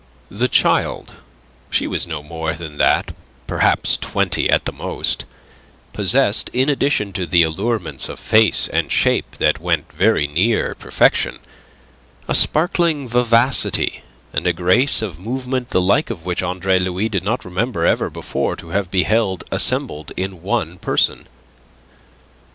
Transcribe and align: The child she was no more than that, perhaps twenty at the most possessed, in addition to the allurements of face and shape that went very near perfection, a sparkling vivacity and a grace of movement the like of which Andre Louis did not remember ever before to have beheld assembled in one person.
The 0.29 0.47
child 0.47 1.13
she 1.69 1.85
was 1.85 2.07
no 2.07 2.23
more 2.23 2.53
than 2.55 2.77
that, 2.77 3.15
perhaps 3.45 3.97
twenty 3.97 4.49
at 4.49 4.65
the 4.65 4.71
most 4.71 5.25
possessed, 5.93 6.49
in 6.53 6.69
addition 6.69 7.13
to 7.13 7.27
the 7.27 7.43
allurements 7.43 8.09
of 8.09 8.19
face 8.19 8.67
and 8.67 8.91
shape 8.91 9.35
that 9.35 9.59
went 9.61 9.93
very 9.93 10.25
near 10.25 10.73
perfection, 10.73 11.37
a 12.27 12.33
sparkling 12.33 13.07
vivacity 13.07 14.01
and 14.33 14.47
a 14.47 14.53
grace 14.53 15.03
of 15.03 15.19
movement 15.19 15.69
the 15.69 15.79
like 15.79 16.09
of 16.09 16.25
which 16.25 16.41
Andre 16.41 16.79
Louis 16.79 17.07
did 17.07 17.23
not 17.23 17.45
remember 17.45 17.85
ever 17.85 18.09
before 18.09 18.55
to 18.55 18.69
have 18.69 18.89
beheld 18.89 19.43
assembled 19.51 20.13
in 20.17 20.41
one 20.41 20.79
person. 20.79 21.27